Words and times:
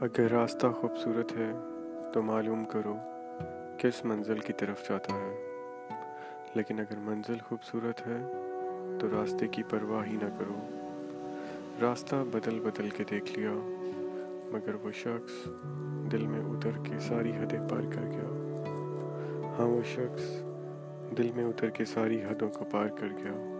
اگر 0.00 0.30
راستہ 0.30 0.66
خوبصورت 0.66 1.32
ہے 1.32 1.52
تو 2.12 2.22
معلوم 2.22 2.64
کرو 2.64 2.96
کس 3.78 4.04
منزل 4.04 4.38
کی 4.38 4.52
طرف 4.52 4.88
جاتا 4.88 5.14
ہے۔ 5.14 5.34
لیکن 6.54 6.80
اگر 6.80 6.96
منزل 6.98 7.36
خوبصورت 7.48 8.06
ہے 8.06 8.16
تو 9.00 9.08
راستے 9.10 9.48
کی 9.48 9.62
پرواہ 9.62 10.06
ہی 10.06 10.12
نہ 10.12 10.38
کرو۔ 10.38 10.54
راستہ 11.80 12.16
بدل 12.32 12.60
بدل 12.60 12.88
کے 12.88 13.04
دیکھ 13.10 13.38
لیا، 13.38 13.52
مگر 14.52 14.74
وہ 14.74 14.90
شخص 14.92 15.48
دل 16.12 16.26
میں 16.26 16.40
اتر 16.40 16.78
کے 16.84 16.98
ساری 17.00 17.32
حدیں 17.32 17.68
پار 17.68 17.92
کر 17.94 18.02
گیا۔ 18.02 18.28
ہاں 19.58 19.66
وہ 19.66 19.80
شخص 19.84 20.42
دل 21.18 21.30
میں 21.36 21.44
اتر 21.44 21.70
کے 21.70 21.84
ساری 21.84 22.22
حدوں 22.22 22.50
کو 22.50 22.64
پار 22.64 22.88
کر 22.88 23.06
گیا۔ 23.06 23.59